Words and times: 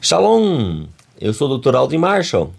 Shalom! 0.00 0.86
Eu 1.20 1.34
sou 1.34 1.50
o 1.50 1.58
Dr. 1.58 1.74
Aldrin 1.74 1.98
Marshall. 1.98 2.52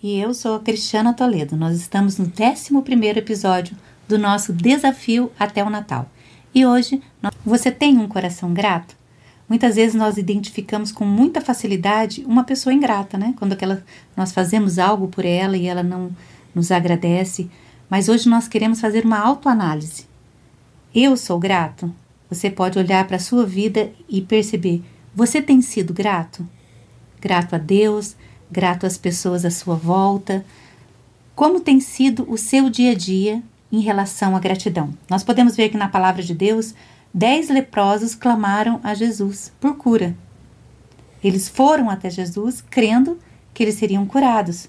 E 0.00 0.20
eu 0.20 0.32
sou 0.32 0.54
a 0.54 0.60
Cristiana 0.60 1.12
Toledo. 1.12 1.56
Nós 1.56 1.76
estamos 1.76 2.18
no 2.18 2.26
11 2.26 3.18
episódio 3.18 3.76
do 4.06 4.16
nosso 4.16 4.52
Desafio 4.52 5.32
até 5.36 5.64
o 5.64 5.68
Natal. 5.68 6.08
E 6.54 6.64
hoje, 6.64 7.02
você 7.44 7.72
tem 7.72 7.98
um 7.98 8.06
coração 8.06 8.54
grato? 8.54 8.96
Muitas 9.48 9.74
vezes 9.74 9.96
nós 9.96 10.16
identificamos 10.16 10.92
com 10.92 11.04
muita 11.04 11.40
facilidade 11.40 12.24
uma 12.28 12.44
pessoa 12.44 12.72
ingrata, 12.72 13.18
né? 13.18 13.34
Quando 13.36 13.54
aquela, 13.54 13.82
nós 14.16 14.30
fazemos 14.30 14.78
algo 14.78 15.08
por 15.08 15.24
ela 15.24 15.56
e 15.56 15.66
ela 15.66 15.82
não 15.82 16.12
nos 16.54 16.70
agradece. 16.70 17.50
Mas 17.90 18.08
hoje 18.08 18.28
nós 18.28 18.46
queremos 18.46 18.80
fazer 18.80 19.04
uma 19.04 19.18
autoanálise. 19.18 20.06
Eu 20.94 21.16
sou 21.16 21.40
grato? 21.40 21.92
Você 22.30 22.48
pode 22.48 22.78
olhar 22.78 23.04
para 23.04 23.16
a 23.16 23.20
sua 23.20 23.44
vida 23.44 23.90
e 24.08 24.22
perceber: 24.22 24.80
você 25.12 25.42
tem 25.42 25.60
sido 25.60 25.92
grato? 25.92 26.48
Grato 27.24 27.54
a 27.54 27.58
Deus, 27.58 28.14
grato 28.50 28.84
às 28.84 28.98
pessoas 28.98 29.46
à 29.46 29.50
sua 29.50 29.76
volta. 29.76 30.44
Como 31.34 31.58
tem 31.58 31.80
sido 31.80 32.30
o 32.30 32.36
seu 32.36 32.68
dia 32.68 32.90
a 32.90 32.94
dia 32.94 33.42
em 33.72 33.80
relação 33.80 34.36
à 34.36 34.38
gratidão? 34.38 34.90
Nós 35.08 35.24
podemos 35.24 35.56
ver 35.56 35.70
que 35.70 35.78
na 35.78 35.88
palavra 35.88 36.22
de 36.22 36.34
Deus, 36.34 36.74
dez 37.14 37.48
leprosos 37.48 38.14
clamaram 38.14 38.78
a 38.84 38.92
Jesus 38.92 39.50
por 39.58 39.78
cura. 39.78 40.14
Eles 41.22 41.48
foram 41.48 41.88
até 41.88 42.10
Jesus 42.10 42.60
crendo 42.60 43.18
que 43.54 43.62
eles 43.62 43.76
seriam 43.76 44.04
curados. 44.04 44.68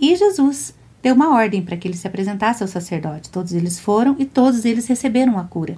E 0.00 0.14
Jesus 0.14 0.72
deu 1.02 1.16
uma 1.16 1.34
ordem 1.34 1.62
para 1.62 1.76
que 1.76 1.88
ele 1.88 1.96
se 1.96 2.06
apresentasse 2.06 2.62
ao 2.62 2.68
sacerdote. 2.68 3.28
Todos 3.28 3.52
eles 3.52 3.80
foram 3.80 4.14
e 4.20 4.24
todos 4.24 4.64
eles 4.64 4.86
receberam 4.86 5.36
a 5.36 5.42
cura. 5.42 5.76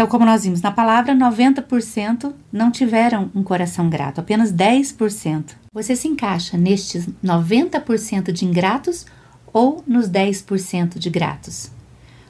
Então, 0.00 0.08
como 0.08 0.24
nós 0.24 0.44
vimos 0.44 0.62
na 0.62 0.70
palavra, 0.70 1.14
90% 1.14 2.32
não 2.50 2.70
tiveram 2.70 3.30
um 3.34 3.42
coração 3.42 3.90
grato, 3.90 4.18
apenas 4.18 4.50
10%. 4.50 5.50
Você 5.74 5.94
se 5.94 6.08
encaixa 6.08 6.56
nestes 6.56 7.06
90% 7.22 8.32
de 8.32 8.46
ingratos 8.46 9.04
ou 9.52 9.84
nos 9.86 10.08
10% 10.08 10.98
de 10.98 11.10
gratos? 11.10 11.70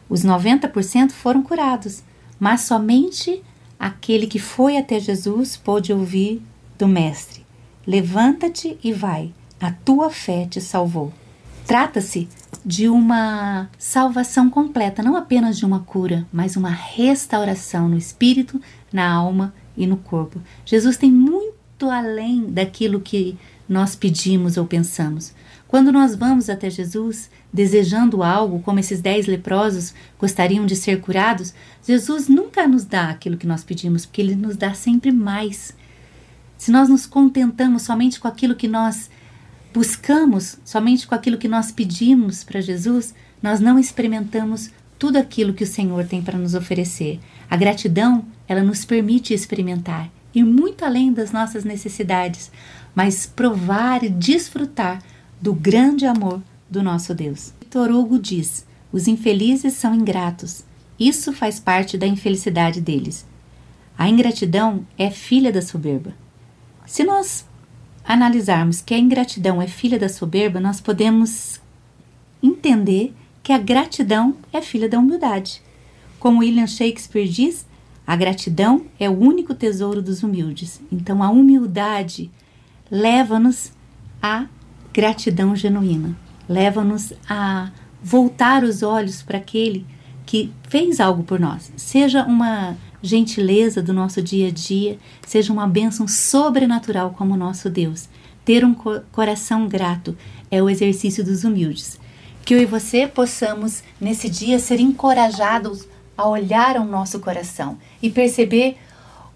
Os 0.09 0.25
90% 0.25 1.13
foram 1.13 1.45
curados, 1.45 2.03
mas 2.41 2.63
somente 2.63 3.41
aquele 3.79 4.27
que 4.27 4.41
foi 4.41 4.77
até 4.77 4.99
Jesus 4.99 5.57
pôde 5.57 5.93
ouvir 5.93 6.43
do 6.77 6.89
Mestre: 6.89 7.47
Levanta-te 7.87 8.81
e 8.83 8.93
vai, 8.93 9.33
a 9.61 9.71
tua 9.71 10.11
fé 10.11 10.45
te 10.45 10.61
salvou. 10.61 11.13
Trata-se 11.69 12.29
de 12.65 12.89
uma 12.89 13.69
salvação 13.79 14.51
completa, 14.51 15.03
não 15.03 15.17
apenas 15.17 15.57
de 15.57 15.65
uma 15.65 15.81
cura, 15.81 16.27
mas 16.33 16.57
uma 16.57 16.71
restauração 16.71 17.89
no 17.89 17.97
espírito, 17.97 18.61
na 18.93 19.11
alma 19.11 19.55
e 19.77 19.87
no 19.87 19.97
corpo. 19.97 20.41
Jesus 20.65 20.97
tem 20.97 21.11
muito 21.11 21.89
além 21.89 22.45
daquilo 22.51 23.01
que 23.01 23.39
nós 23.69 23.95
pedimos 23.95 24.57
ou 24.57 24.67
pensamos. 24.67 25.33
Quando 25.71 25.93
nós 25.93 26.17
vamos 26.17 26.51
até 26.51 26.69
Jesus 26.69 27.31
desejando 27.53 28.25
algo, 28.25 28.61
como 28.61 28.81
esses 28.81 29.01
dez 29.01 29.27
leprosos 29.27 29.95
gostariam 30.19 30.67
de 30.67 30.75
ser 30.75 31.01
curados, 31.01 31.55
Jesus 31.87 32.27
nunca 32.29 32.67
nos 32.67 32.85
dá 32.85 33.11
aquilo 33.11 33.37
que 33.37 33.47
nós 33.47 33.63
pedimos, 33.63 34.05
porque 34.05 34.21
Ele 34.21 34.35
nos 34.35 34.57
dá 34.57 34.75
sempre 34.75 35.13
mais. 35.13 35.73
Se 36.59 36.73
nós 36.73 36.89
nos 36.89 37.07
contentamos 37.07 37.83
somente 37.83 38.19
com 38.19 38.27
aquilo 38.27 38.57
que 38.57 38.67
nós 38.67 39.09
buscamos 39.73 40.59
somente 40.65 41.07
com 41.07 41.15
aquilo 41.15 41.39
que 41.39 41.49
nós 41.49 41.71
pedimos 41.71 42.45
para 42.45 42.61
Jesus, 42.61 43.15
nós 43.43 43.61
não 43.61 43.79
experimentamos 43.79 44.71
tudo 44.99 45.17
aquilo 45.17 45.55
que 45.55 45.65
o 45.65 45.67
Senhor 45.67 46.05
tem 46.05 46.21
para 46.21 46.39
nos 46.39 46.55
oferecer. 46.55 47.19
A 47.49 47.57
gratidão, 47.57 48.25
ela 48.47 48.63
nos 48.63 48.85
permite 48.85 49.33
experimentar, 49.33 50.11
ir 50.35 50.45
muito 50.45 50.85
além 50.85 51.13
das 51.13 51.33
nossas 51.33 51.65
necessidades, 51.65 52.51
mas 52.95 53.27
provar 53.27 54.05
e 54.05 54.09
desfrutar 54.09 55.03
do 55.41 55.55
grande 55.55 56.05
amor 56.05 56.43
do 56.69 56.83
nosso 56.83 57.15
Deus. 57.15 57.55
Vitor 57.61 57.91
Hugo 57.91 58.19
diz: 58.19 58.67
os 58.93 59.09
infelizes 59.09 59.75
são 59.75 59.95
ingratos. 59.95 60.65
Isso 60.99 61.33
faz 61.33 61.59
parte 61.59 61.97
da 61.97 62.07
infelicidade 62.07 62.81
deles. 62.81 63.25
A 63.97 64.09
ingratidão 64.09 64.87
é 64.99 65.11
filha 65.11 65.51
da 65.53 65.63
soberba. 65.63 66.15
Se 66.87 67.05
nós 67.05 67.47
analisarmos 68.13 68.81
que 68.81 68.93
a 68.93 68.99
ingratidão 68.99 69.63
é 69.63 69.69
filha 69.69 69.97
da 69.97 70.09
soberba, 70.09 70.59
nós 70.59 70.81
podemos 70.81 71.61
entender 72.43 73.15
que 73.41 73.53
a 73.53 73.59
gratidão 73.59 74.37
é 74.53 74.61
filha 74.61 74.89
da 74.89 74.99
humildade. 74.99 75.63
Como 76.19 76.41
William 76.41 76.67
Shakespeare 76.67 77.29
diz, 77.29 77.65
a 78.05 78.17
gratidão 78.17 78.85
é 78.99 79.09
o 79.09 79.17
único 79.17 79.55
tesouro 79.55 80.03
dos 80.03 80.25
humildes. 80.25 80.81
Então, 80.91 81.23
a 81.23 81.31
humildade 81.31 82.29
leva-nos 82.91 83.73
à 84.21 84.47
gratidão 84.93 85.55
genuína, 85.55 86.17
leva-nos 86.49 87.13
a 87.29 87.71
voltar 88.03 88.65
os 88.65 88.83
olhos 88.83 89.23
para 89.23 89.39
aquele 89.39 89.87
que 90.27 90.53
fez 90.69 90.99
algo 90.99 91.23
por 91.23 91.39
nós, 91.39 91.73
seja 91.77 92.25
uma 92.25 92.77
gentileza 93.03 93.83
do 93.83 93.93
nosso 93.93 94.23
dia 94.23 94.49
a 94.49 94.51
dia 94.51 94.99
seja 95.27 95.53
uma 95.53 95.67
bênção 95.67 96.07
sobrenatural 96.07 97.11
como 97.11 97.35
o 97.35 97.37
nosso 97.37 97.71
Deus. 97.71 98.09
Ter 98.45 98.65
um 98.65 98.75
coração 99.13 99.69
grato 99.69 100.17
é 100.51 100.63
o 100.63 100.69
exercício 100.69 101.25
dos 101.25 101.45
humildes. 101.45 101.99
Que 102.45 102.55
eu 102.55 102.61
e 102.61 102.67
você 102.67 103.07
possamos, 103.07 103.83
nesse 104.01 104.29
dia, 104.29 104.59
ser 104.59 104.81
encorajados 104.81 105.87
a 106.17 106.27
olhar 106.27 106.77
ao 106.77 106.85
nosso 106.85 107.21
coração 107.21 107.79
e 108.03 108.11
perceber 108.11 108.77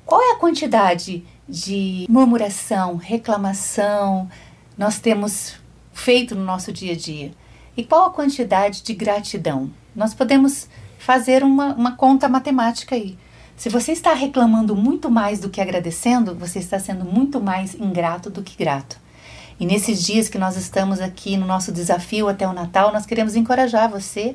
qual 0.04 0.20
é 0.20 0.32
a 0.32 0.38
quantidade 0.38 1.24
de 1.48 2.06
murmuração, 2.08 2.96
reclamação 2.96 4.28
nós 4.76 4.98
temos 4.98 5.54
feito 5.92 6.34
no 6.34 6.44
nosso 6.44 6.72
dia 6.72 6.92
a 6.92 6.96
dia 6.96 7.32
e 7.76 7.84
qual 7.84 8.06
a 8.06 8.10
quantidade 8.10 8.82
de 8.82 8.92
gratidão. 8.94 9.70
Nós 9.94 10.12
podemos 10.12 10.68
fazer 10.98 11.42
uma, 11.42 11.74
uma 11.74 11.92
conta 11.92 12.28
matemática 12.28 12.94
aí. 12.94 13.16
Se 13.56 13.68
você 13.68 13.92
está 13.92 14.12
reclamando 14.14 14.74
muito 14.74 15.10
mais 15.10 15.38
do 15.38 15.48
que 15.48 15.60
agradecendo, 15.60 16.34
você 16.34 16.58
está 16.58 16.78
sendo 16.78 17.04
muito 17.04 17.40
mais 17.40 17.74
ingrato 17.74 18.28
do 18.28 18.42
que 18.42 18.56
grato. 18.56 18.98
E 19.58 19.64
nesses 19.64 20.02
dias 20.02 20.28
que 20.28 20.38
nós 20.38 20.56
estamos 20.56 21.00
aqui 21.00 21.36
no 21.36 21.46
nosso 21.46 21.70
desafio 21.70 22.28
até 22.28 22.46
o 22.46 22.52
Natal, 22.52 22.92
nós 22.92 23.06
queremos 23.06 23.36
encorajar 23.36 23.88
você 23.88 24.34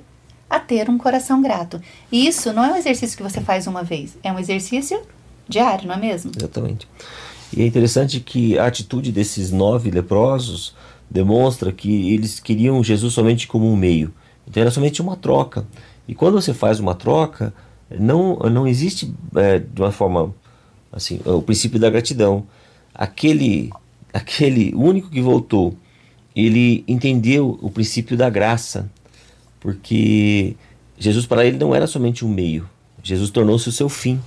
a 0.50 0.59
ter 0.59 0.90
um 0.90 0.97
coração 0.97 1.41
grato. 1.41 1.81
E 2.12 2.25
isso 2.25 2.53
não 2.53 2.63
é 2.63 2.72
um 2.72 2.78
exercício 2.78 3.18
que 3.18 3.24
você 3.24 3.41
faz 3.41 3.68
uma 3.68 3.84
vez, 3.84 4.18
é 4.24 4.31
um 4.31 4.40
exercício 4.40 5.02
diário, 5.47 5.88
não 5.88 5.96
é 5.96 6.00
mesmo? 6.00 6.31
Exatamente. 6.36 6.88
E 7.56 7.62
é 7.62 7.66
interessante 7.66 8.19
que 8.22 8.57
a 8.57 8.68
atitude 8.68 9.12
desses 9.12 9.51
nove 9.51 9.91
leprosos 9.91 10.74
demonstra 11.09 11.74
que 11.74 12.13
eles 12.13 12.40
queriam 12.40 12.84
Jesus 12.84 13.13
somente 13.13 13.47
como 13.47 13.69
um 13.69 13.75
meio. 13.75 14.13
Então 14.47 14.62
era 14.62 14.72
somente 14.72 15.01
uma 15.01 15.18
troca. 15.18 15.68
E 16.07 16.16
quando 16.16 16.40
você 16.40 16.53
faz 16.53 16.80
uma 16.80 16.96
troca, 16.96 17.53
não, 17.97 18.35
não 18.35 18.67
existe 18.67 19.13
é, 19.35 19.59
de 19.59 19.81
uma 19.81 19.91
forma 19.91 20.33
assim 20.91 21.19
o 21.25 21.41
princípio 21.41 21.79
da 21.79 21.89
gratidão. 21.89 22.45
Aquele, 22.94 23.69
aquele 24.13 24.73
único 24.75 25.09
que 25.09 25.22
voltou, 25.22 25.75
ele 26.35 26.83
entendeu 26.88 27.57
o 27.61 27.69
princípio 27.69 28.17
da 28.17 28.29
graça, 28.29 28.89
porque 29.59 30.55
Jesus 30.97 31.25
para 31.25 31.45
ele 31.45 31.57
não 31.57 31.73
era 31.73 31.88
somente 31.88 32.25
um 32.25 32.29
meio, 32.29 32.67
Jesus 33.01 33.29
tornou-se 33.29 33.67
o 33.69 33.72
seu 33.72 33.89
fim. 33.89 34.19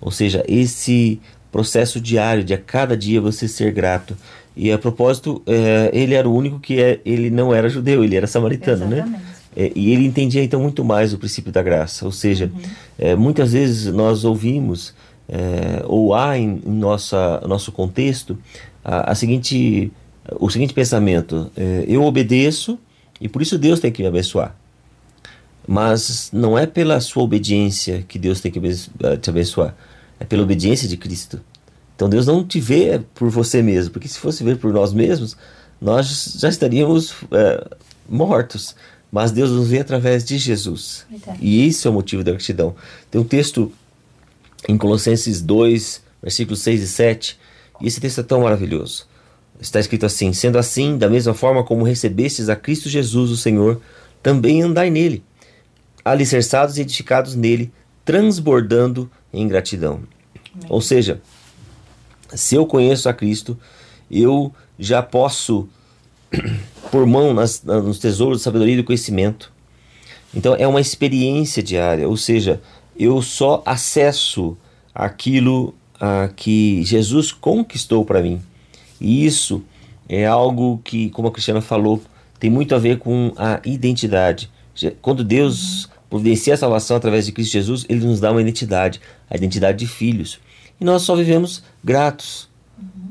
Ou 0.00 0.10
seja, 0.10 0.44
esse 0.48 1.20
processo 1.52 2.00
diário 2.00 2.42
de 2.42 2.52
a 2.52 2.58
cada 2.58 2.96
dia 2.96 3.20
você 3.20 3.46
ser 3.46 3.72
grato. 3.72 4.16
E 4.56 4.72
a 4.72 4.78
propósito, 4.78 5.40
é, 5.46 5.90
ele 5.92 6.14
era 6.14 6.28
o 6.28 6.34
único 6.34 6.58
que 6.58 6.80
é, 6.80 7.00
ele 7.04 7.30
não 7.30 7.54
era 7.54 7.68
judeu, 7.68 8.02
ele 8.02 8.16
era 8.16 8.26
samaritano, 8.26 8.86
né? 8.86 8.96
Exatamente. 8.96 9.24
né? 9.24 9.31
É, 9.54 9.70
e 9.74 9.92
ele 9.92 10.06
entendia 10.06 10.42
então 10.42 10.60
muito 10.60 10.84
mais 10.84 11.12
o 11.12 11.18
princípio 11.18 11.52
da 11.52 11.62
graça, 11.62 12.04
ou 12.04 12.12
seja, 12.12 12.50
uhum. 12.52 12.60
é, 12.98 13.14
muitas 13.14 13.52
vezes 13.52 13.92
nós 13.92 14.24
ouvimos 14.24 14.94
é, 15.28 15.82
ou 15.86 16.14
há 16.14 16.38
em, 16.38 16.62
em 16.64 16.72
nossa 16.72 17.40
nosso 17.46 17.70
contexto 17.70 18.38
a, 18.84 19.12
a 19.12 19.14
seguinte 19.14 19.92
o 20.38 20.50
seguinte 20.50 20.72
pensamento: 20.72 21.50
é, 21.56 21.84
eu 21.86 22.02
obedeço 22.02 22.78
e 23.20 23.28
por 23.28 23.42
isso 23.42 23.58
Deus 23.58 23.80
tem 23.80 23.92
que 23.92 24.02
me 24.02 24.08
abençoar. 24.08 24.54
Mas 25.66 26.30
não 26.32 26.58
é 26.58 26.66
pela 26.66 27.00
sua 27.00 27.22
obediência 27.22 28.04
que 28.08 28.18
Deus 28.18 28.40
tem 28.40 28.50
que 28.50 28.58
eh, 28.58 29.16
te 29.16 29.30
abençoar, 29.30 29.76
é 30.18 30.24
pela 30.24 30.42
obediência 30.42 30.88
de 30.88 30.96
Cristo. 30.96 31.40
Então 31.94 32.08
Deus 32.08 32.26
não 32.26 32.44
te 32.44 32.58
vê 32.58 33.00
por 33.14 33.30
você 33.30 33.62
mesmo, 33.62 33.92
porque 33.92 34.08
se 34.08 34.18
fosse 34.18 34.42
ver 34.42 34.56
por 34.56 34.72
nós 34.72 34.92
mesmos, 34.92 35.36
nós 35.80 36.36
já 36.36 36.48
estaríamos 36.48 37.14
é, 37.30 37.64
mortos 38.08 38.74
mas 39.12 39.30
Deus 39.30 39.50
nos 39.50 39.68
vê 39.68 39.80
através 39.80 40.24
de 40.24 40.38
Jesus. 40.38 41.04
Verdade. 41.10 41.38
E 41.42 41.68
isso 41.68 41.86
é 41.86 41.90
o 41.90 41.94
motivo 41.94 42.24
da 42.24 42.32
gratidão. 42.32 42.74
Tem 43.10 43.20
um 43.20 43.24
texto 43.24 43.70
em 44.66 44.78
Colossenses 44.78 45.42
2, 45.42 46.02
versículos 46.22 46.62
6 46.62 46.82
e 46.82 46.88
7, 46.88 47.38
e 47.82 47.86
esse 47.86 48.00
texto 48.00 48.20
é 48.20 48.24
tão 48.24 48.40
maravilhoso. 48.40 49.06
Está 49.60 49.78
escrito 49.78 50.06
assim: 50.06 50.32
Sendo 50.32 50.56
assim, 50.56 50.96
da 50.96 51.10
mesma 51.10 51.34
forma 51.34 51.62
como 51.62 51.84
recebestes 51.84 52.48
a 52.48 52.56
Cristo 52.56 52.88
Jesus, 52.88 53.30
o 53.30 53.36
Senhor, 53.36 53.82
também 54.22 54.62
andai 54.62 54.88
nele, 54.88 55.22
alicerçados 56.02 56.78
e 56.78 56.80
edificados 56.80 57.34
nele, 57.34 57.70
transbordando 58.06 59.10
em 59.30 59.46
gratidão. 59.46 60.02
Amém. 60.54 60.66
Ou 60.70 60.80
seja, 60.80 61.20
se 62.34 62.54
eu 62.54 62.64
conheço 62.64 63.10
a 63.10 63.12
Cristo, 63.12 63.58
eu 64.10 64.54
já 64.78 65.02
posso 65.02 65.68
pôr 66.92 67.06
mão 67.06 67.32
nas, 67.32 67.62
nos 67.64 67.98
tesouros 67.98 68.38
de 68.38 68.44
sabedoria 68.44 68.74
e 68.74 68.76
do 68.76 68.84
conhecimento. 68.84 69.50
Então 70.34 70.54
é 70.54 70.68
uma 70.68 70.80
experiência 70.80 71.62
diária, 71.62 72.06
ou 72.06 72.18
seja, 72.18 72.60
eu 72.96 73.22
só 73.22 73.62
acesso 73.64 74.56
aquilo 74.94 75.74
ah, 75.98 76.28
que 76.36 76.84
Jesus 76.84 77.32
conquistou 77.32 78.04
para 78.04 78.20
mim. 78.20 78.40
E 79.00 79.24
isso 79.24 79.62
é 80.06 80.26
algo 80.26 80.80
que, 80.84 81.08
como 81.10 81.28
a 81.28 81.32
Cristiana 81.32 81.62
falou, 81.62 82.00
tem 82.38 82.50
muito 82.50 82.74
a 82.74 82.78
ver 82.78 82.98
com 82.98 83.32
a 83.36 83.60
identidade. 83.64 84.50
Quando 85.00 85.24
Deus 85.24 85.88
providencia 86.10 86.52
a 86.52 86.58
salvação 86.58 86.98
através 86.98 87.24
de 87.24 87.32
Cristo 87.32 87.52
Jesus, 87.52 87.86
Ele 87.88 88.04
nos 88.04 88.20
dá 88.20 88.30
uma 88.30 88.42
identidade, 88.42 89.00
a 89.30 89.36
identidade 89.36 89.78
de 89.78 89.86
filhos. 89.86 90.38
E 90.78 90.84
nós 90.84 91.02
só 91.02 91.16
vivemos 91.16 91.62
gratos. 91.82 92.50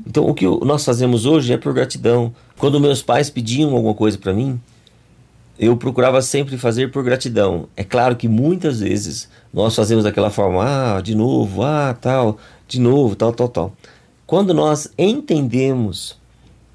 Então, 0.06 0.28
o 0.28 0.34
que 0.34 0.46
nós 0.64 0.84
fazemos 0.84 1.26
hoje 1.26 1.52
é 1.52 1.56
por 1.56 1.72
gratidão. 1.72 2.32
Quando 2.62 2.78
meus 2.78 3.02
pais 3.02 3.28
pediam 3.28 3.74
alguma 3.74 3.92
coisa 3.92 4.16
para 4.16 4.32
mim, 4.32 4.60
eu 5.58 5.76
procurava 5.76 6.22
sempre 6.22 6.56
fazer 6.56 6.92
por 6.92 7.02
gratidão. 7.02 7.66
É 7.76 7.82
claro 7.82 8.14
que 8.14 8.28
muitas 8.28 8.78
vezes 8.78 9.28
nós 9.52 9.74
fazemos 9.74 10.04
daquela 10.04 10.30
forma, 10.30 10.62
ah, 10.64 11.00
de 11.00 11.12
novo, 11.12 11.64
ah, 11.64 11.92
tal, 12.00 12.38
de 12.68 12.78
novo, 12.78 13.16
tal, 13.16 13.32
tal, 13.32 13.48
tal. 13.48 13.72
Quando 14.24 14.54
nós 14.54 14.88
entendemos 14.96 16.16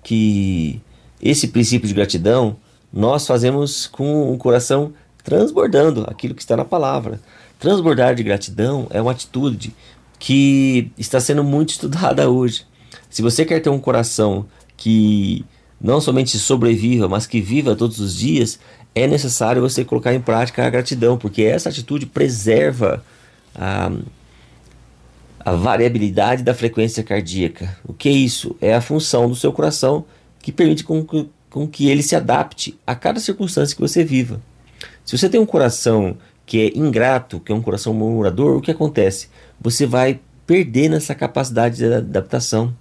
que 0.04 0.82
esse 1.22 1.48
princípio 1.48 1.88
de 1.88 1.94
gratidão, 1.94 2.58
nós 2.92 3.26
fazemos 3.26 3.88
com 3.88 4.34
o 4.34 4.38
coração 4.38 4.92
transbordando 5.24 6.04
aquilo 6.10 6.36
que 6.36 6.42
está 6.42 6.58
na 6.58 6.66
palavra. 6.66 7.18
Transbordar 7.58 8.14
de 8.14 8.24
gratidão 8.24 8.88
é 8.90 9.02
uma 9.02 9.12
atitude 9.12 9.74
que 10.20 10.92
está 10.98 11.22
sendo 11.22 11.46
muito 11.46 11.70
estudada 11.80 12.30
hoje. 12.30 12.66
Se 13.10 13.22
você 13.22 13.46
quer 13.46 13.62
ter 13.62 13.70
um 13.70 13.80
coração 13.80 14.48
que 14.76 15.46
não 15.80 16.02
somente 16.02 16.38
sobreviva, 16.40 17.08
mas 17.08 17.28
que 17.28 17.40
viva 17.40 17.76
todos 17.76 18.00
os 18.00 18.16
dias, 18.16 18.60
é 18.96 19.08
necessário 19.08 19.62
você 19.62 19.86
colocar 19.86 20.14
em 20.14 20.20
prática 20.20 20.66
a 20.66 20.70
gratidão, 20.70 21.18
porque 21.18 21.44
essa 21.44 21.70
atitude 21.70 22.06
preserva 22.06 23.04
a, 23.54 23.92
a 25.40 25.52
variabilidade 25.52 26.44
da 26.44 26.54
frequência 26.54 27.04
cardíaca. 27.04 27.78
O 27.86 27.94
que 27.94 28.10
é 28.10 28.12
isso? 28.12 28.56
É 28.60 28.74
a 28.74 28.82
função 28.82 29.30
do 29.30 29.36
seu 29.36 29.54
coração 29.54 30.06
que 30.42 30.52
permite 30.52 30.84
com, 30.84 31.06
com 31.50 31.68
que 31.68 31.90
ele 31.90 32.02
se 32.02 32.16
adapte 32.16 32.78
a 32.86 32.96
cada 32.96 33.20
circunstância 33.20 33.76
que 33.76 33.82
você 33.82 34.04
viva. 34.04 34.42
Se 35.06 35.18
você 35.18 35.30
tem 35.30 35.40
um 35.40 35.46
coração 35.46 36.18
que 36.46 36.60
é 36.60 36.78
ingrato, 36.78 37.40
que 37.40 37.52
é 37.52 37.56
um 37.56 37.62
coração 37.62 37.94
murmurador, 37.94 38.58
o 38.58 38.62
que 38.62 38.72
acontece? 38.72 39.30
Você 39.60 39.86
vai 39.86 40.20
perder 40.46 40.90
nessa 40.90 41.14
capacidade 41.14 41.78
de 41.78 41.94
adaptação 41.94 42.74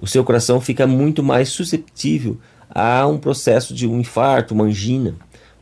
o 0.00 0.06
seu 0.06 0.24
coração 0.24 0.60
fica 0.60 0.86
muito 0.86 1.22
mais 1.22 1.50
susceptível 1.50 2.38
a 2.68 3.06
um 3.06 3.18
processo 3.18 3.74
de 3.74 3.86
um 3.86 4.00
infarto, 4.00 4.54
uma 4.54 4.64
angina. 4.64 5.14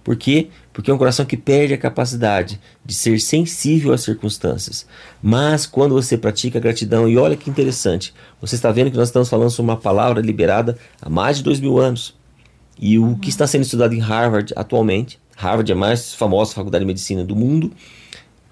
Por 0.05 0.17
quê? 0.17 0.49
Porque 0.73 0.91
é 0.91 0.95
um 0.95 0.99
coração 0.99 1.27
que 1.27 1.37
perde 1.37 1.75
a 1.75 1.79
capacidade 1.79 2.59
de 2.85 2.95
ser 2.95 3.21
sensível 3.21 3.93
às 3.93 4.03
circunstâncias. 4.03 4.87
Mas 5.23 5.67
quando 5.67 5.95
você 5.95 6.17
pratica 6.17 6.61
gratidão, 6.61 7.09
e 7.09 7.19
olha 7.19 7.37
que 7.37 7.51
interessante, 7.51 8.15
você 8.41 8.55
está 8.55 8.71
vendo 8.71 8.91
que 8.91 8.97
nós 8.97 9.09
estamos 9.09 9.29
falando 9.29 9.51
sobre 9.51 9.71
uma 9.71 9.77
palavra 9.77 10.23
liberada 10.23 10.79
há 11.03 11.11
mais 11.11 11.39
de 11.39 11.43
dois 11.43 11.61
mil 11.61 11.79
anos. 11.79 12.15
E 12.81 12.99
o 12.99 13.17
que 13.17 13.29
está 13.29 13.47
sendo 13.47 13.65
estudado 13.65 13.93
em 13.93 13.99
Harvard 13.99 14.53
atualmente, 14.57 15.19
Harvard 15.37 15.71
é 15.71 15.75
a 15.75 15.79
mais 15.79 16.15
famosa 16.15 16.55
faculdade 16.55 16.85
de 16.85 16.87
medicina 16.87 17.25
do 17.25 17.37
mundo, 17.37 17.73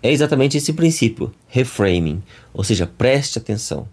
é 0.03 0.13
exatamente 0.13 0.57
esse 0.57 0.73
princípio, 0.73 1.33
reframing, 1.49 2.23
ou 2.53 2.63
seja, 2.63 2.87
preste 2.87 3.39
atenção. 3.39 3.89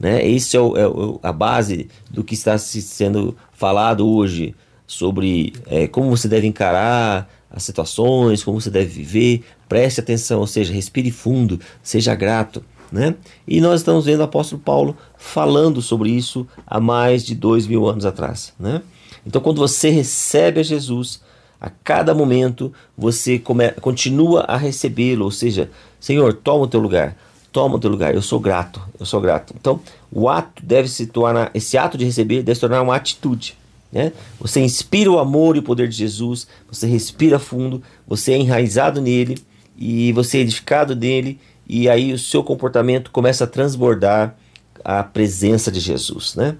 Né? 0.00 0.26
Isso 0.26 0.56
é, 0.56 0.86
o, 0.86 1.20
é 1.22 1.28
a 1.28 1.32
base 1.32 1.88
do 2.10 2.24
que 2.24 2.32
está 2.32 2.56
sendo 2.56 3.36
falado 3.52 4.08
hoje 4.08 4.54
sobre 4.86 5.52
é, 5.66 5.86
como 5.86 6.08
você 6.08 6.26
deve 6.26 6.46
encarar 6.46 7.30
as 7.50 7.62
situações, 7.62 8.42
como 8.42 8.58
você 8.58 8.70
deve 8.70 8.88
viver. 8.88 9.44
Preste 9.68 10.00
atenção, 10.00 10.40
ou 10.40 10.46
seja, 10.46 10.72
respire 10.72 11.10
fundo, 11.10 11.60
seja 11.82 12.14
grato. 12.14 12.64
Né? 12.90 13.14
E 13.46 13.60
nós 13.60 13.82
estamos 13.82 14.06
vendo 14.06 14.20
o 14.20 14.24
apóstolo 14.24 14.60
Paulo 14.60 14.96
falando 15.16 15.82
sobre 15.82 16.10
isso 16.10 16.46
há 16.66 16.80
mais 16.80 17.24
de 17.24 17.34
dois 17.34 17.66
mil 17.66 17.86
anos 17.86 18.06
atrás. 18.06 18.54
Né? 18.58 18.82
Então, 19.24 19.40
quando 19.40 19.58
você 19.58 19.90
recebe 19.90 20.60
a 20.60 20.62
Jesus, 20.62 21.20
a 21.60 21.68
cada 21.68 22.14
momento 22.14 22.72
você 22.96 23.38
come, 23.38 23.70
continua 23.72 24.40
a 24.40 24.56
recebê-lo, 24.56 25.26
ou 25.26 25.30
seja, 25.30 25.70
Senhor, 26.00 26.32
toma 26.32 26.64
o 26.64 26.68
teu 26.68 26.80
lugar 26.80 27.16
toma 27.52 27.76
o 27.76 27.78
teu 27.78 27.90
lugar. 27.90 28.14
Eu 28.14 28.22
sou 28.22 28.40
grato, 28.40 28.80
eu 28.98 29.06
sou 29.06 29.20
grato. 29.20 29.54
Então, 29.58 29.80
o 30.10 30.28
ato 30.28 30.64
deve 30.64 30.88
se 30.88 31.06
tornar, 31.06 31.50
esse 31.54 31.76
ato 31.76 31.96
de 31.96 32.04
receber 32.04 32.42
deve 32.42 32.54
se 32.54 32.60
tornar 32.60 32.82
uma 32.82 32.96
atitude. 32.96 33.56
Né? 33.92 34.12
Você 34.38 34.60
inspira 34.60 35.10
o 35.10 35.18
amor 35.18 35.56
e 35.56 35.58
o 35.58 35.62
poder 35.62 35.88
de 35.88 35.96
Jesus, 35.96 36.46
você 36.70 36.86
respira 36.86 37.38
fundo, 37.38 37.82
você 38.06 38.32
é 38.32 38.38
enraizado 38.38 39.00
nele 39.00 39.38
e 39.76 40.12
você 40.12 40.38
é 40.38 40.40
edificado 40.42 40.94
nele, 40.94 41.40
e 41.66 41.88
aí 41.88 42.12
o 42.12 42.18
seu 42.18 42.44
comportamento 42.44 43.10
começa 43.10 43.44
a 43.44 43.46
transbordar 43.46 44.36
a 44.84 45.02
presença 45.02 45.70
de 45.70 45.80
Jesus. 45.80 46.34
Né? 46.34 46.56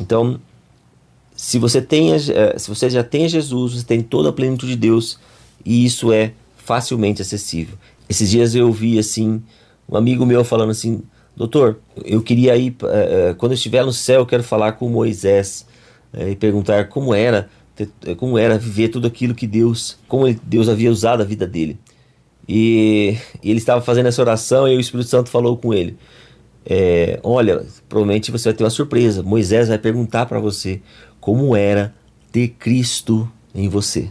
Então, 0.00 0.40
se 1.34 1.58
você, 1.58 1.80
tem, 1.80 2.12
eh, 2.12 2.58
se 2.58 2.68
você 2.68 2.90
já 2.90 3.02
tem 3.02 3.28
Jesus, 3.28 3.74
você 3.74 3.84
tem 3.84 4.02
toda 4.02 4.28
a 4.28 4.32
plenitude 4.32 4.72
de 4.72 4.78
Deus, 4.78 5.18
e 5.64 5.84
isso 5.84 6.12
é 6.12 6.32
facilmente 6.56 7.22
acessível. 7.22 7.76
Esses 8.08 8.30
dias 8.30 8.54
eu 8.54 8.70
vi 8.72 8.98
assim 8.98 9.42
um 9.90 9.96
amigo 9.96 10.24
meu 10.24 10.44
falando 10.44 10.70
assim, 10.70 11.02
doutor, 11.36 11.78
eu 12.04 12.22
queria 12.22 12.56
ir, 12.56 12.76
uh, 12.82 13.34
quando 13.36 13.52
eu 13.52 13.56
estiver 13.56 13.84
no 13.84 13.92
céu, 13.92 14.20
eu 14.20 14.26
quero 14.26 14.42
falar 14.42 14.72
com 14.72 14.88
Moisés 14.88 15.66
uh, 16.14 16.28
e 16.28 16.36
perguntar 16.36 16.88
como 16.88 17.12
era, 17.12 17.48
como 18.16 18.38
era 18.38 18.56
viver 18.56 18.88
tudo 18.88 19.06
aquilo 19.06 19.34
que 19.34 19.46
Deus, 19.46 19.98
como 20.06 20.32
Deus 20.44 20.68
havia 20.68 20.90
usado 20.90 21.22
a 21.22 21.24
vida 21.24 21.46
dele. 21.46 21.78
E, 22.48 23.16
e, 23.42 23.50
ele 23.50 23.58
estava 23.58 23.80
fazendo 23.80 24.06
essa 24.06 24.20
oração 24.20 24.66
e 24.66 24.76
o 24.76 24.80
Espírito 24.80 25.08
Santo 25.08 25.30
falou 25.30 25.56
com 25.56 25.72
ele: 25.72 25.96
é, 26.66 27.18
Olha, 27.22 27.64
provavelmente 27.88 28.30
você 28.30 28.48
vai 28.48 28.56
ter 28.56 28.64
uma 28.64 28.70
surpresa. 28.70 29.22
Moisés 29.22 29.68
vai 29.68 29.78
perguntar 29.78 30.26
para 30.26 30.40
você 30.40 30.80
como 31.20 31.54
era 31.54 31.94
ter 32.32 32.48
Cristo 32.48 33.30
em 33.54 33.68
você. 33.68 34.10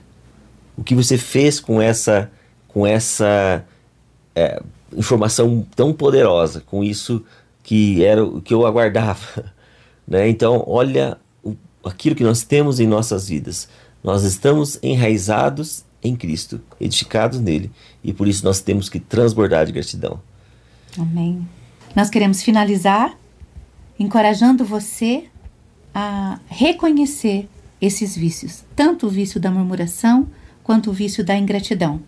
O 0.77 0.83
que 0.83 0.95
você 0.95 1.17
fez 1.17 1.59
com 1.59 1.81
essa, 1.81 2.31
com 2.67 2.87
essa 2.87 3.65
é, 4.33 4.61
informação 4.95 5.65
tão 5.75 5.94
poderosa, 5.94 6.62
com 6.62 6.83
isso 6.83 7.24
que 7.63 8.03
era 8.03 8.24
o 8.24 8.41
que 8.41 8.53
eu 8.53 8.65
aguardava. 8.65 9.53
Né? 10.07 10.27
Então, 10.27 10.63
olha 10.65 11.19
o, 11.44 11.56
aquilo 11.86 12.15
que 12.15 12.24
nós 12.24 12.41
temos 12.41 12.80
em 12.80 12.88
nossas 12.88 13.29
vidas. 13.29 13.69
Nós 14.03 14.24
estamos 14.24 14.79
enraizados 14.81 15.86
em 16.03 16.15
Cristo, 16.15 16.60
edificados 16.81 17.39
nele, 17.39 17.69
e 18.03 18.12
por 18.12 18.27
isso 18.27 18.43
nós 18.43 18.60
temos 18.60 18.89
que 18.89 19.00
transbordar 19.00 19.67
de 19.67 19.72
gratidão. 19.72 20.19
Amém. 20.98 21.48
Nós 21.96 22.10
queremos 22.10 22.41
finalizar 22.41 23.15
encorajando 24.00 24.65
você 24.65 25.25
a 25.93 26.39
reconhecer 26.48 27.48
esses 27.81 28.15
vícios, 28.15 28.63
tanto 28.75 29.08
o 29.08 29.10
vício 29.10 29.39
da 29.39 29.51
murmuração 29.51 30.27
quanto 30.63 30.89
o 30.89 30.93
vício 30.93 31.24
da 31.24 31.38
ingratidão. 31.38 32.01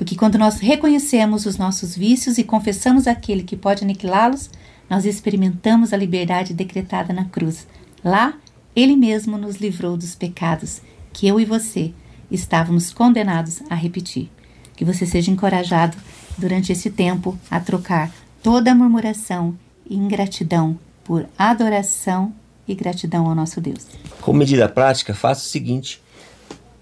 Porque 0.00 0.16
quando 0.16 0.38
nós 0.38 0.60
reconhecemos 0.60 1.44
os 1.44 1.58
nossos 1.58 1.94
vícios 1.94 2.38
e 2.38 2.42
confessamos 2.42 3.06
aquele 3.06 3.42
que 3.42 3.54
pode 3.54 3.84
aniquilá-los, 3.84 4.48
nós 4.88 5.04
experimentamos 5.04 5.92
a 5.92 5.96
liberdade 5.98 6.54
decretada 6.54 7.12
na 7.12 7.26
cruz. 7.26 7.66
Lá, 8.02 8.32
ele 8.74 8.96
mesmo 8.96 9.36
nos 9.36 9.56
livrou 9.56 9.98
dos 9.98 10.14
pecados 10.14 10.80
que 11.12 11.28
eu 11.28 11.38
e 11.38 11.44
você 11.44 11.92
estávamos 12.30 12.90
condenados 12.90 13.60
a 13.68 13.74
repetir. 13.74 14.30
Que 14.74 14.86
você 14.86 15.04
seja 15.04 15.30
encorajado 15.30 15.98
durante 16.38 16.72
esse 16.72 16.88
tempo 16.88 17.38
a 17.50 17.60
trocar 17.60 18.10
toda 18.42 18.74
murmuração 18.74 19.54
e 19.84 19.96
ingratidão 19.96 20.78
por 21.04 21.28
adoração 21.36 22.32
e 22.66 22.74
gratidão 22.74 23.26
ao 23.28 23.34
nosso 23.34 23.60
Deus. 23.60 23.86
Como 24.22 24.38
medida 24.38 24.66
prática, 24.66 25.12
faça 25.12 25.42
o 25.42 25.48
seguinte: 25.50 26.00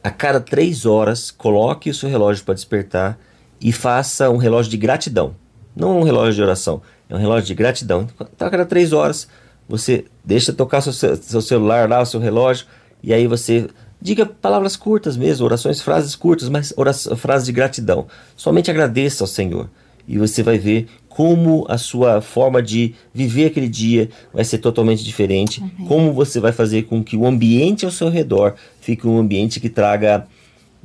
a 0.08 0.10
cada 0.10 0.40
três 0.40 0.86
horas, 0.86 1.30
coloque 1.30 1.90
o 1.90 1.94
seu 1.94 2.08
relógio 2.08 2.42
para 2.42 2.54
despertar 2.54 3.18
e 3.60 3.70
faça 3.70 4.30
um 4.30 4.38
relógio 4.38 4.70
de 4.70 4.78
gratidão. 4.78 5.34
Não 5.76 6.00
um 6.00 6.02
relógio 6.02 6.34
de 6.34 6.42
oração, 6.42 6.80
é 7.10 7.14
um 7.14 7.18
relógio 7.18 7.46
de 7.46 7.54
gratidão. 7.54 8.08
Então, 8.14 8.48
a 8.48 8.50
cada 8.50 8.64
três 8.64 8.94
horas, 8.94 9.28
você 9.68 10.06
deixa 10.24 10.50
tocar 10.50 10.80
seu, 10.80 10.92
seu 10.92 11.42
celular 11.42 11.86
lá, 11.88 12.00
o 12.00 12.06
seu 12.06 12.18
relógio, 12.18 12.66
e 13.02 13.12
aí 13.12 13.26
você 13.26 13.68
diga 14.00 14.24
palavras 14.24 14.76
curtas 14.76 15.14
mesmo, 15.14 15.44
orações, 15.44 15.82
frases 15.82 16.16
curtas, 16.16 16.48
mas 16.48 16.72
orações, 16.74 17.20
frases 17.20 17.44
de 17.44 17.52
gratidão. 17.52 18.06
Somente 18.34 18.70
agradeça 18.70 19.22
ao 19.22 19.28
Senhor 19.28 19.68
e 20.06 20.16
você 20.16 20.42
vai 20.42 20.58
ver 20.58 20.88
como 21.08 21.66
a 21.68 21.76
sua 21.78 22.20
forma 22.20 22.62
de 22.62 22.94
viver 23.12 23.46
aquele 23.46 23.68
dia 23.68 24.08
vai 24.32 24.44
ser 24.44 24.58
totalmente 24.58 25.02
diferente, 25.02 25.60
uhum. 25.60 25.86
como 25.86 26.12
você 26.12 26.38
vai 26.38 26.52
fazer 26.52 26.84
com 26.84 27.02
que 27.02 27.16
o 27.16 27.26
ambiente 27.26 27.84
ao 27.84 27.90
seu 27.90 28.08
redor 28.08 28.54
fique 28.80 29.06
um 29.06 29.18
ambiente 29.18 29.58
que 29.58 29.68
traga 29.68 30.26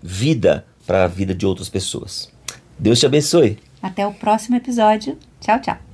vida 0.02 0.66
para 0.86 1.04
a 1.04 1.08
vida 1.08 1.34
de 1.34 1.46
outras 1.46 1.70
pessoas. 1.70 2.32
Deus 2.78 3.00
te 3.00 3.06
abençoe. 3.06 3.58
Até 3.82 4.06
o 4.08 4.14
próximo 4.14 4.56
episódio. 4.56 5.18
Tchau, 5.40 5.60
tchau. 5.60 5.93